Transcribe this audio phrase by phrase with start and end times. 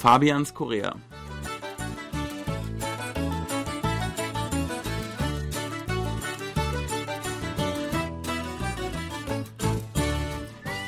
[0.00, 0.96] Fabians Korea.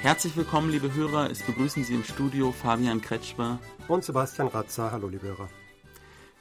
[0.00, 1.30] Herzlich willkommen, liebe Hörer.
[1.30, 4.90] Es begrüßen Sie im Studio Fabian Kretschmer und Sebastian Ratzer.
[4.90, 5.50] Hallo, liebe Hörer.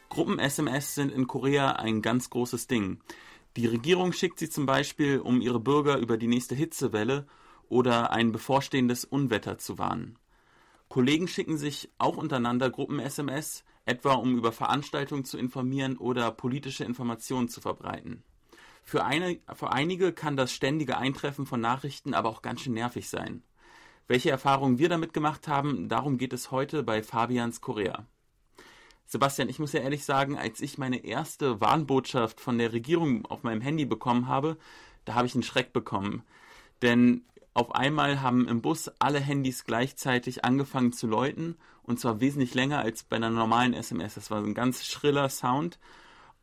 [0.07, 3.02] Gruppen-SMS sind in Korea ein ganz großes Ding.
[3.57, 7.27] Die Regierung schickt sie zum Beispiel, um ihre Bürger über die nächste Hitzewelle
[7.68, 10.18] oder ein bevorstehendes Unwetter zu warnen.
[10.93, 17.50] Kollegen schicken sich auch untereinander Gruppen-SMS, etwa um über Veranstaltungen zu informieren oder politische Informationen
[17.50, 18.21] zu verbreiten.
[18.83, 23.10] Für, eine, für einige kann das ständige Eintreffen von Nachrichten aber auch ganz schön nervig
[23.10, 23.42] sein.
[24.07, 28.05] Welche Erfahrungen wir damit gemacht haben, darum geht es heute bei Fabians Korea.
[29.07, 33.41] Sebastian, ich muss ja ehrlich sagen, als ich meine erste Warnbotschaft von der Regierung auf
[33.41, 34.58] meinem Handy bekommen habe,
[35.05, 36.21] da habe ich einen Schreck bekommen.
[36.83, 42.53] Denn auf einmal haben im Bus alle Handys gleichzeitig angefangen zu läuten und zwar wesentlich
[42.53, 44.15] länger als bei einer normalen SMS.
[44.15, 45.79] Das war ein ganz schriller Sound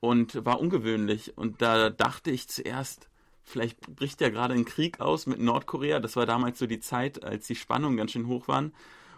[0.00, 1.36] und war ungewöhnlich.
[1.36, 3.10] Und da dachte ich zuerst,
[3.50, 5.98] Vielleicht bricht ja gerade ein Krieg aus mit Nordkorea.
[5.98, 8.72] Das war damals so die Zeit, als die Spannungen ganz schön hoch waren.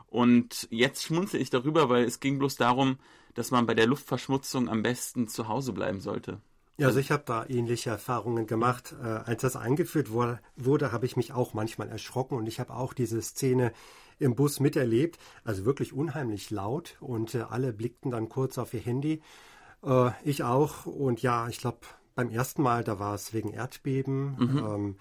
[0.06, 2.98] Und jetzt schmunzel ich darüber, weil es ging bloß darum,
[3.34, 6.40] dass man bei der Luftverschmutzung am besten zu Hause bleiben sollte.
[6.78, 8.94] Ja, also ich habe da ähnliche Erfahrungen gemacht.
[9.02, 12.74] Äh, als das eingeführt wurde, wurde habe ich mich auch manchmal erschrocken und ich habe
[12.74, 13.72] auch diese Szene
[14.18, 15.18] im Bus miterlebt.
[15.44, 19.22] Also wirklich unheimlich laut und äh, alle blickten dann kurz auf ihr Handy.
[19.84, 21.78] Äh, ich auch und ja, ich glaube,
[22.14, 24.36] beim ersten Mal, da war es wegen Erdbeben.
[24.38, 24.58] Mhm.
[24.58, 24.96] Ähm,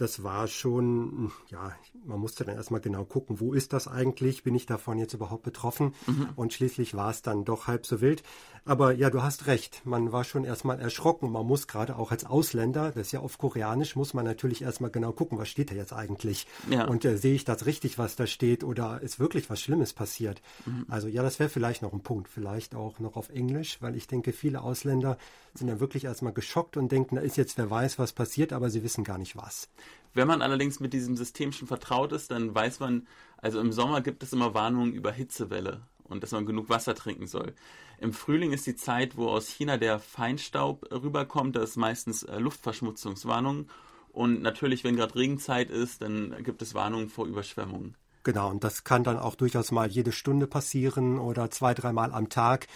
[0.00, 1.72] das war schon, ja,
[2.04, 4.42] man musste dann erstmal genau gucken, wo ist das eigentlich?
[4.42, 5.94] Bin ich davon jetzt überhaupt betroffen?
[6.06, 6.30] Mhm.
[6.36, 8.22] Und schließlich war es dann doch halb so wild.
[8.64, 9.82] Aber ja, du hast recht.
[9.84, 11.30] Man war schon erstmal erschrocken.
[11.30, 14.90] Man muss gerade auch als Ausländer, das ist ja auf Koreanisch, muss man natürlich erstmal
[14.90, 16.46] genau gucken, was steht da jetzt eigentlich?
[16.70, 16.86] Ja.
[16.86, 18.64] Und äh, sehe ich das richtig, was da steht?
[18.64, 20.40] Oder ist wirklich was Schlimmes passiert?
[20.64, 20.86] Mhm.
[20.88, 22.28] Also ja, das wäre vielleicht noch ein Punkt.
[22.28, 25.18] Vielleicht auch noch auf Englisch, weil ich denke, viele Ausländer
[25.54, 28.70] sind dann wirklich erstmal geschockt und denken, da ist jetzt wer weiß, was passiert, aber
[28.70, 29.68] sie wissen gar nicht was.
[30.14, 33.06] Wenn man allerdings mit diesem System schon vertraut ist, dann weiß man,
[33.38, 37.26] also im Sommer gibt es immer Warnungen über Hitzewelle und dass man genug Wasser trinken
[37.26, 37.54] soll.
[37.98, 42.38] Im Frühling ist die Zeit, wo aus China der Feinstaub rüberkommt, da ist meistens äh,
[42.38, 43.68] Luftverschmutzungswarnungen.
[44.12, 47.94] Und natürlich, wenn gerade Regenzeit ist, dann gibt es Warnungen vor Überschwemmungen.
[48.24, 52.28] Genau, und das kann dann auch durchaus mal jede Stunde passieren oder zwei, dreimal am
[52.28, 52.66] Tag.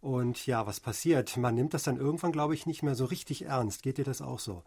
[0.00, 1.36] Und ja, was passiert?
[1.36, 3.82] Man nimmt das dann irgendwann, glaube ich, nicht mehr so richtig ernst.
[3.82, 4.62] Geht dir das auch so?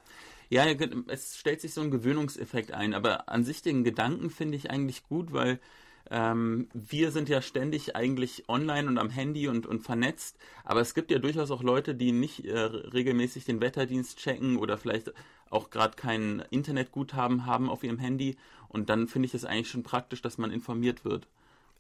[0.50, 0.66] Ja,
[1.08, 5.08] es stellt sich so ein Gewöhnungseffekt ein, aber an sich den Gedanken finde ich eigentlich
[5.08, 5.62] gut, weil
[6.10, 10.94] ähm, wir sind ja ständig eigentlich online und am Handy und, und vernetzt, aber es
[10.94, 15.14] gibt ja durchaus auch Leute, die nicht äh, regelmäßig den Wetterdienst checken oder vielleicht
[15.50, 18.36] auch gerade kein Internetguthaben haben auf ihrem Handy
[18.68, 21.28] und dann finde ich es eigentlich schon praktisch, dass man informiert wird.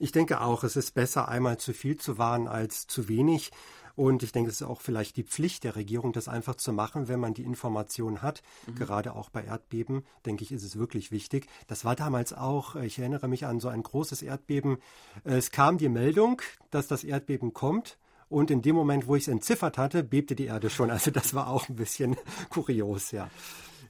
[0.01, 3.51] Ich denke auch, es ist besser, einmal zu viel zu warnen als zu wenig.
[3.95, 7.07] Und ich denke, es ist auch vielleicht die Pflicht der Regierung, das einfach zu machen,
[7.07, 8.41] wenn man die Information hat.
[8.66, 8.75] Mhm.
[8.75, 11.45] Gerade auch bei Erdbeben, denke ich, ist es wirklich wichtig.
[11.67, 14.79] Das war damals auch, ich erinnere mich an so ein großes Erdbeben.
[15.23, 16.41] Es kam die Meldung,
[16.72, 18.00] dass das Erdbeben kommt.
[18.28, 20.90] Und in dem Moment, wo ich es entziffert hatte, bebte die Erde schon.
[20.90, 22.17] Also das war auch ein bisschen
[22.50, 23.29] kurios, ja.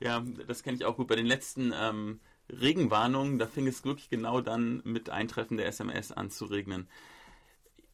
[0.01, 1.07] Ja, das kenne ich auch gut.
[1.07, 2.19] Bei den letzten ähm,
[2.59, 6.87] Regenwarnungen, da fing es wirklich genau dann mit Eintreffen der SMS an zu regnen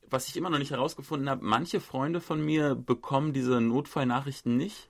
[0.10, 4.90] was ich immer noch nicht herausgefunden habe, manche Freunde von mir bekommen diese Notfallnachrichten nicht.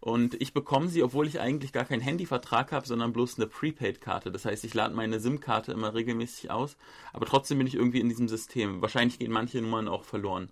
[0.00, 4.30] Und ich bekomme sie, obwohl ich eigentlich gar keinen Handyvertrag habe, sondern bloß eine Prepaid-Karte.
[4.30, 6.76] Das heißt, ich lade meine SIM-Karte immer regelmäßig aus,
[7.12, 8.82] aber trotzdem bin ich irgendwie in diesem System.
[8.82, 10.50] Wahrscheinlich gehen manche Nummern auch verloren.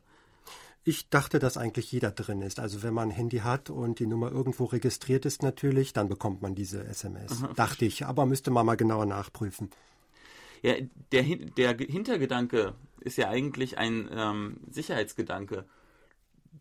[0.86, 2.60] Ich dachte, dass eigentlich jeder drin ist.
[2.60, 6.42] Also wenn man ein Handy hat und die Nummer irgendwo registriert ist natürlich, dann bekommt
[6.42, 7.42] man diese SMS.
[7.42, 9.70] Aha, dachte ich, aber müsste man mal genauer nachprüfen.
[10.60, 10.74] Ja,
[11.10, 15.64] der, der Hintergedanke ist ja eigentlich ein ähm, Sicherheitsgedanke.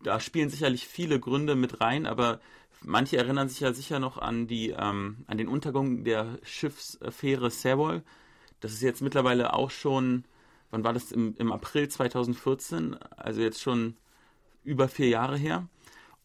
[0.02, 2.40] Da spielen sicherlich viele Gründe mit rein, aber
[2.82, 8.02] manche erinnern sich ja sicher noch an die ähm, an den Untergang der Schiffsfähre Sewol.
[8.60, 10.24] Das ist jetzt mittlerweile auch schon,
[10.70, 11.12] wann war das?
[11.12, 13.96] Im, im April 2014, also jetzt schon
[14.64, 15.68] über vier Jahre her.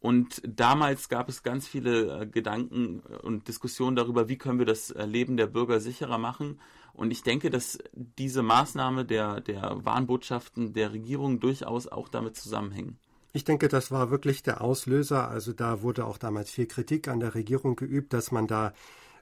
[0.01, 4.91] Und damals gab es ganz viele äh, Gedanken und Diskussionen darüber, wie können wir das
[4.91, 6.59] äh, Leben der Bürger sicherer machen.
[6.93, 12.97] Und ich denke, dass diese Maßnahme der, der Warnbotschaften der Regierung durchaus auch damit zusammenhängen.
[13.31, 15.29] Ich denke, das war wirklich der Auslöser.
[15.29, 18.73] Also da wurde auch damals viel Kritik an der Regierung geübt, dass man da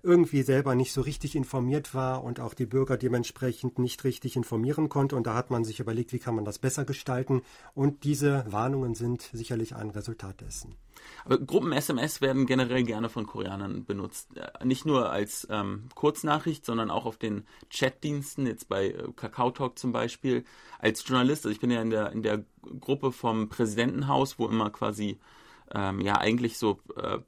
[0.03, 4.89] irgendwie selber nicht so richtig informiert war und auch die Bürger dementsprechend nicht richtig informieren
[4.89, 5.15] konnte.
[5.15, 7.41] Und da hat man sich überlegt, wie kann man das besser gestalten.
[7.73, 10.75] Und diese Warnungen sind sicherlich ein Resultat dessen.
[11.25, 14.35] Aber Gruppen-SMS werden generell gerne von Koreanern benutzt.
[14.35, 19.51] Äh, nicht nur als ähm, Kurznachricht, sondern auch auf den Chatdiensten, jetzt bei äh, Kakao
[19.51, 20.43] Talk zum Beispiel.
[20.79, 22.43] Als Journalist, also ich bin ja in der, in der
[22.79, 25.19] Gruppe vom Präsidentenhaus, wo immer quasi
[25.73, 27.19] ähm, ja eigentlich so äh,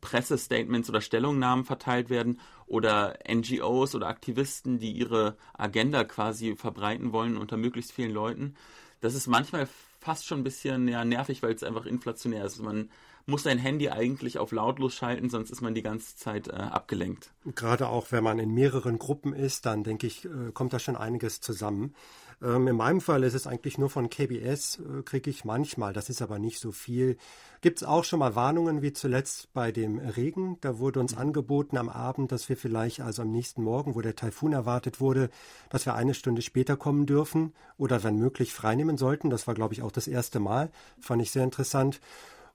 [0.00, 7.36] Pressestatements oder Stellungnahmen verteilt werden oder NGOs oder Aktivisten, die ihre Agenda quasi verbreiten wollen
[7.36, 8.54] unter möglichst vielen Leuten.
[9.00, 9.68] Das ist manchmal
[10.00, 12.62] fast schon ein bisschen ja, nervig, weil es einfach inflationär ist.
[12.62, 12.90] Man
[13.26, 17.32] muss sein Handy eigentlich auf lautlos schalten, sonst ist man die ganze Zeit äh, abgelenkt.
[17.54, 20.96] Gerade auch wenn man in mehreren Gruppen ist, dann denke ich, äh, kommt da schon
[20.96, 21.94] einiges zusammen.
[22.42, 26.10] Ähm, in meinem Fall ist es eigentlich nur von KBS, äh, kriege ich manchmal, das
[26.10, 27.16] ist aber nicht so viel.
[27.60, 30.58] Gibt es auch schon mal Warnungen, wie zuletzt bei dem Regen?
[30.60, 34.16] Da wurde uns angeboten am Abend, dass wir vielleicht also am nächsten Morgen, wo der
[34.16, 35.30] Taifun erwartet wurde,
[35.70, 39.30] dass wir eine Stunde später kommen dürfen oder wenn möglich freinehmen sollten.
[39.30, 40.70] Das war, glaube ich, auch das erste Mal.
[41.00, 42.00] Fand ich sehr interessant.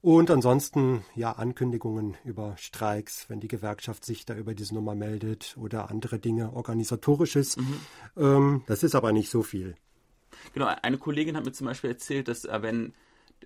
[0.01, 5.57] Und ansonsten ja Ankündigungen über Streiks, wenn die Gewerkschaft sich da über diese Nummer meldet
[5.57, 7.57] oder andere Dinge, organisatorisches.
[7.57, 7.81] Mhm.
[8.16, 9.75] Ähm, das ist aber nicht so viel.
[10.54, 12.94] Genau, eine Kollegin hat mir zum Beispiel erzählt, dass äh, wenn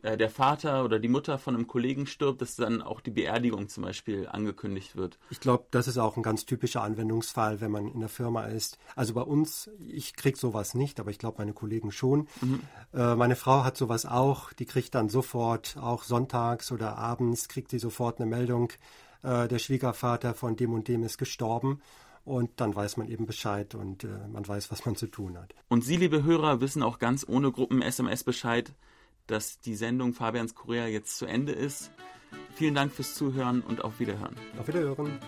[0.01, 3.69] äh, der Vater oder die Mutter von einem Kollegen stirbt, dass dann auch die Beerdigung
[3.69, 5.19] zum Beispiel angekündigt wird.
[5.29, 8.77] Ich glaube, das ist auch ein ganz typischer Anwendungsfall, wenn man in der Firma ist.
[8.95, 12.27] Also bei uns, ich kriege sowas nicht, aber ich glaube, meine Kollegen schon.
[12.41, 12.61] Mhm.
[12.93, 14.53] Äh, meine Frau hat sowas auch.
[14.53, 18.71] Die kriegt dann sofort, auch sonntags oder abends, kriegt sie sofort eine Meldung,
[19.21, 21.81] äh, der Schwiegervater von dem und dem ist gestorben.
[22.25, 25.53] Und dann weiß man eben Bescheid und äh, man weiß, was man zu tun hat.
[25.67, 28.71] Und Sie, liebe Hörer, wissen auch ganz ohne Gruppen-SMS Bescheid
[29.27, 31.91] dass die Sendung Fabians Korea jetzt zu Ende ist.
[32.55, 34.35] Vielen Dank fürs Zuhören und auf Wiederhören.
[34.59, 35.19] Auf Wiederhören.